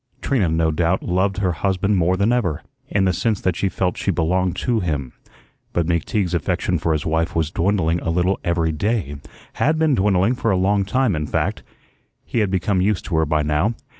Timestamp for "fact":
11.27-11.61